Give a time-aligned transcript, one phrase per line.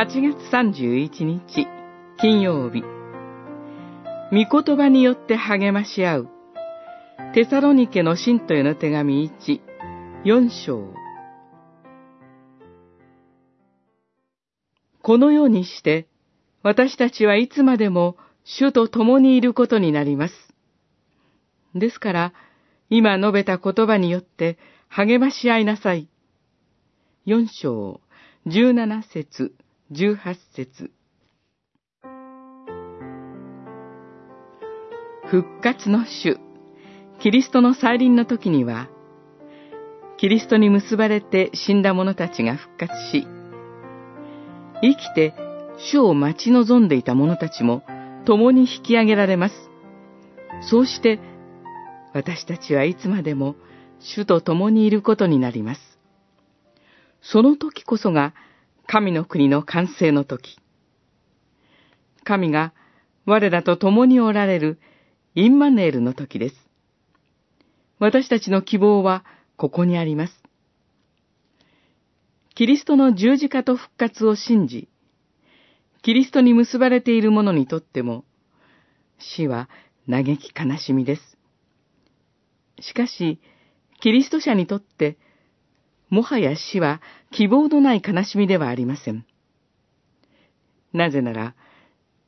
[0.00, 1.66] 8月31日
[2.18, 2.82] 金曜日
[4.32, 6.28] 御言葉によって励まし合う
[7.34, 9.60] テサロニケの信徒への手紙1、
[10.24, 10.94] 4章
[15.02, 16.06] このようにして
[16.62, 20.34] 私たちはいつまでも主と共にいることになります。
[21.74, 22.32] ですから、
[22.88, 24.56] 今述べた言葉によって
[24.88, 26.08] 励まし合いなさい。
[27.26, 28.00] 4章、
[28.46, 29.52] 17節、
[29.92, 30.92] 18節
[35.28, 36.38] 復活の主、
[37.18, 38.88] キリストの再臨の時には、
[40.16, 43.26] キリストに結ばれて死んだ者たちが復活し、
[44.80, 45.34] 生きて
[45.90, 47.82] 主を待ち望んでいた者たちも
[48.26, 49.54] 共に引き上げられます。
[50.70, 51.18] そうして、
[52.14, 53.56] 私たちはいつまでも
[53.98, 55.98] 主と共にいることになります。
[57.22, 58.34] その時こそが
[58.92, 60.58] 神の国の完成の時。
[62.24, 62.74] 神が
[63.24, 64.80] 我らと共におられる
[65.36, 66.56] インマネールの時です。
[68.00, 69.24] 私たちの希望は
[69.56, 70.42] ここにあります。
[72.56, 74.88] キリストの十字架と復活を信じ、
[76.02, 78.24] キリストに結ばれている者にとっても、
[79.20, 79.68] 死は
[80.10, 81.38] 嘆き悲しみです。
[82.80, 83.38] しかし、
[84.00, 85.16] キリスト者にとって、
[86.10, 89.24] もはや死は希望のない悲しみではありません。
[90.92, 91.54] なぜなら、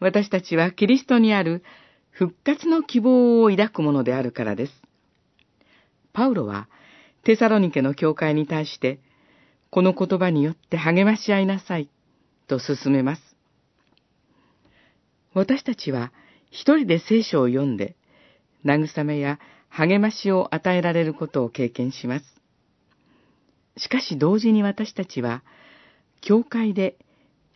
[0.00, 1.62] 私たちはキリストにある
[2.10, 4.72] 復活の希望を抱くものであるからです。
[6.12, 6.68] パウロは、
[7.24, 9.00] テサロニケの教会に対して、
[9.70, 11.88] この言葉によって励まし合いなさい、
[12.46, 13.22] と進めます。
[15.32, 16.12] 私たちは
[16.50, 17.96] 一人で聖書を読んで、
[18.64, 22.43] 慰めや励ましを与えられることを経験します。
[23.76, 25.42] しかし同時に私たちは、
[26.20, 26.96] 教会で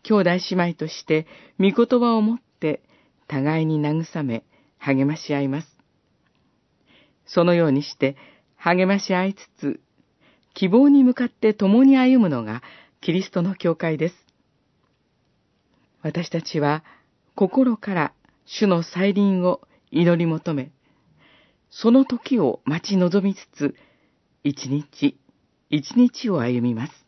[0.03, 1.27] 兄弟姉妹として
[1.59, 2.83] 御言葉を持って
[3.27, 4.45] 互いに慰め、
[4.79, 5.69] 励まし合います。
[7.27, 8.17] そのようにして
[8.57, 9.81] 励まし合いつつ、
[10.55, 12.63] 希望に向かって共に歩むのが
[13.01, 14.15] キリストの教会です。
[16.03, 16.85] 私たちは
[17.35, 18.13] 心から
[18.47, 19.61] 主の再臨を
[19.91, 20.73] 祈り求め、
[21.71, 23.77] その時を待ち望みつつ、
[24.43, 25.19] 一日
[25.71, 27.08] 一日を歩みます。